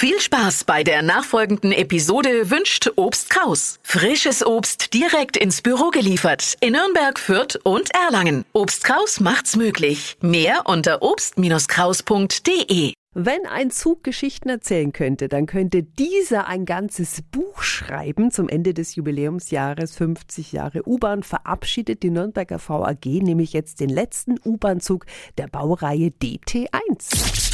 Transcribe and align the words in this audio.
Viel 0.00 0.20
Spaß 0.20 0.62
bei 0.62 0.84
der 0.84 1.02
nachfolgenden 1.02 1.72
Episode 1.72 2.52
wünscht 2.52 2.88
Obst 2.94 3.30
Kraus. 3.30 3.80
Frisches 3.82 4.46
Obst 4.46 4.94
direkt 4.94 5.36
ins 5.36 5.60
Büro 5.60 5.90
geliefert 5.90 6.54
in 6.60 6.74
Nürnberg, 6.74 7.18
Fürth 7.18 7.58
und 7.64 7.90
Erlangen. 7.92 8.44
Obst 8.52 8.84
Kraus 8.84 9.18
macht's 9.18 9.56
möglich. 9.56 10.16
Mehr 10.20 10.66
unter 10.66 11.02
obst-kraus.de. 11.02 12.92
Wenn 13.14 13.46
ein 13.46 13.72
Zug 13.72 14.04
Geschichten 14.04 14.48
erzählen 14.50 14.92
könnte, 14.92 15.28
dann 15.28 15.46
könnte 15.46 15.82
dieser 15.82 16.46
ein 16.46 16.64
ganzes 16.64 17.22
Buch 17.32 17.62
schreiben. 17.62 18.30
Zum 18.30 18.48
Ende 18.48 18.74
des 18.74 18.94
Jubiläumsjahres 18.94 19.96
50 19.96 20.52
Jahre 20.52 20.86
U-Bahn 20.86 21.24
verabschiedet 21.24 22.04
die 22.04 22.10
Nürnberger 22.10 22.60
VAG 22.64 23.04
nämlich 23.04 23.52
jetzt 23.52 23.80
den 23.80 23.90
letzten 23.90 24.38
U-Bahn-Zug 24.44 25.06
der 25.38 25.48
Baureihe 25.48 26.12
DT1. 26.22 27.47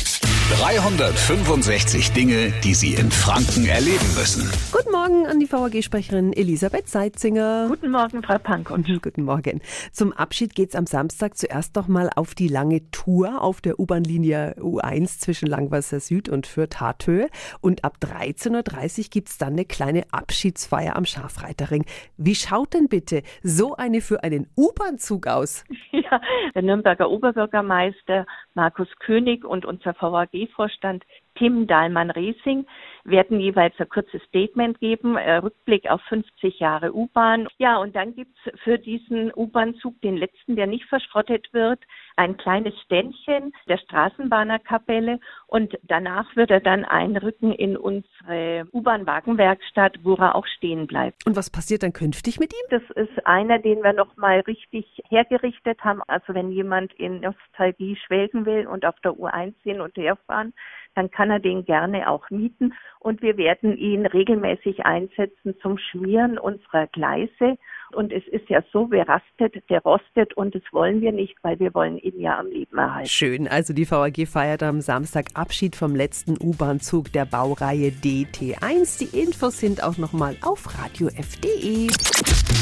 365 0.50 2.12
Dinge, 2.12 2.52
die 2.62 2.74
Sie 2.74 2.92
in 2.92 3.10
Franken 3.10 3.64
erleben 3.64 4.06
müssen. 4.14 4.46
Guten 4.72 4.92
Morgen 4.92 5.26
an 5.26 5.40
die 5.40 5.50
VAG-Sprecherin 5.50 6.34
Elisabeth 6.34 6.86
Seitzinger. 6.86 7.68
Guten 7.70 7.90
Morgen, 7.90 8.22
Frau 8.22 8.36
Pankot. 8.36 8.84
Guten 9.02 9.22
Morgen. 9.22 9.62
Zum 9.90 10.12
Abschied 10.12 10.54
geht's 10.54 10.74
am 10.74 10.84
Samstag 10.84 11.38
zuerst 11.38 11.74
noch 11.76 11.88
mal 11.88 12.10
auf 12.14 12.34
die 12.34 12.48
lange 12.48 12.90
Tour 12.90 13.40
auf 13.40 13.62
der 13.62 13.80
U-Bahn-Linie 13.80 14.56
U1 14.58 15.18
zwischen 15.18 15.46
Langwasser 15.46 15.98
Süd 15.98 16.28
und 16.28 16.46
Fürth-Harthöhe. 16.46 17.30
Und 17.62 17.82
ab 17.82 17.96
13.30 18.02 18.98
Uhr 18.98 19.04
gibt's 19.10 19.38
dann 19.38 19.54
eine 19.54 19.64
kleine 19.64 20.04
Abschiedsfeier 20.12 20.94
am 20.94 21.06
Schafreiterring. 21.06 21.86
Wie 22.18 22.34
schaut 22.34 22.74
denn 22.74 22.88
bitte 22.88 23.22
so 23.42 23.76
eine 23.76 24.02
für 24.02 24.22
einen 24.22 24.46
U-Bahn-Zug 24.58 25.26
aus? 25.26 25.64
Der 26.54 26.62
Nürnberger 26.62 27.10
Oberbürgermeister 27.10 28.26
Markus 28.54 28.88
König 28.98 29.44
und 29.44 29.64
unser 29.64 29.94
VAG-Vorstand 29.94 31.04
Tim 31.36 31.66
Dahlmann-Resing 31.66 32.66
werden 33.04 33.38
jeweils 33.38 33.74
ein 33.78 33.88
kurzes 33.88 34.22
Statement 34.22 34.80
geben, 34.80 35.16
Rückblick 35.16 35.90
auf 35.90 36.00
50 36.08 36.58
Jahre 36.58 36.94
U-Bahn. 36.94 37.48
Ja, 37.58 37.76
und 37.76 37.94
dann 37.94 38.14
gibt's 38.14 38.38
für 38.62 38.78
diesen 38.78 39.30
U-Bahn-Zug, 39.34 40.00
den 40.00 40.16
letzten, 40.16 40.56
der 40.56 40.66
nicht 40.66 40.86
verschrottet 40.86 41.52
wird, 41.52 41.80
ein 42.16 42.36
kleines 42.36 42.72
Ständchen 42.82 43.52
der 43.68 43.76
Straßenbahnerkapelle 43.78 45.20
und 45.48 45.76
danach 45.82 46.34
wird 46.36 46.50
er 46.50 46.60
dann 46.60 46.84
einrücken 46.84 47.52
in 47.52 47.76
unsere 47.76 48.66
U-Bahn-Wagenwerkstatt, 48.72 49.98
wo 50.02 50.14
er 50.14 50.34
auch 50.34 50.46
stehen 50.46 50.86
bleibt. 50.86 51.26
Und 51.26 51.36
was 51.36 51.50
passiert 51.50 51.82
dann 51.82 51.92
künftig 51.92 52.40
mit 52.40 52.54
ihm? 52.54 52.66
Das 52.70 52.82
ist 52.94 53.26
einer, 53.26 53.58
den 53.58 53.82
wir 53.82 53.92
nochmal 53.92 54.40
richtig 54.40 55.02
hergerichtet 55.08 55.84
haben. 55.84 56.00
Also 56.06 56.32
wenn 56.32 56.52
jemand 56.52 56.92
in 56.94 57.20
Nostalgie 57.20 57.96
schwelgen 58.06 58.46
will 58.46 58.66
und 58.66 58.86
auf 58.86 58.98
der 59.00 59.12
U1 59.12 59.54
hin 59.62 59.80
und 59.82 59.96
her 59.96 60.16
fahren, 60.26 60.54
dann 60.94 61.10
kann 61.10 61.23
er 61.30 61.40
den 61.40 61.64
gerne 61.64 62.08
auch 62.08 62.30
mieten 62.30 62.74
und 62.98 63.22
wir 63.22 63.36
werden 63.36 63.76
ihn 63.76 64.06
regelmäßig 64.06 64.86
einsetzen 64.86 65.54
zum 65.60 65.78
Schmieren 65.78 66.38
unserer 66.38 66.86
Gleise. 66.88 67.58
Und 67.94 68.12
es 68.12 68.26
ist 68.28 68.48
ja 68.48 68.62
so, 68.72 68.88
wer 68.90 69.08
rastet, 69.08 69.68
der 69.70 69.80
rostet 69.82 70.34
und 70.36 70.54
das 70.54 70.62
wollen 70.72 71.00
wir 71.00 71.12
nicht, 71.12 71.36
weil 71.42 71.58
wir 71.58 71.74
wollen 71.74 71.98
ihn 71.98 72.20
ja 72.20 72.38
am 72.38 72.48
Leben 72.48 72.78
erhalten. 72.78 73.08
Schön, 73.08 73.48
also 73.48 73.72
die 73.72 73.90
VAG 73.90 74.26
feiert 74.26 74.62
am 74.62 74.80
Samstag 74.80 75.26
Abschied 75.34 75.76
vom 75.76 75.94
letzten 75.94 76.36
U-Bahn-Zug 76.40 77.12
der 77.12 77.24
Baureihe 77.24 77.90
DT1. 77.90 78.98
Die 78.98 79.18
Infos 79.18 79.58
sind 79.58 79.82
auch 79.82 79.96
nochmal 79.98 80.36
auf 80.42 80.66
radiof.de. 80.78 81.88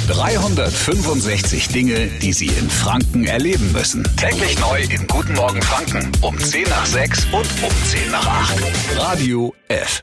365 0.09 1.69
Dinge, 1.69 2.09
die 2.21 2.33
Sie 2.33 2.47
in 2.47 2.69
Franken 2.69 3.25
erleben 3.25 3.73
müssen. 3.73 4.05
Täglich 4.17 4.59
neu 4.61 4.81
in 4.83 5.07
Guten 5.07 5.35
Morgen 5.35 5.63
Franken 5.63 6.11
um 6.23 6.39
10 6.39 6.65
nach 6.65 6.87
6 6.87 7.27
und 7.27 7.47
um 7.63 7.71
10 7.71 8.11
nach 8.11 8.27
8. 8.27 8.99
Radio 8.99 9.55
F. 9.69 10.03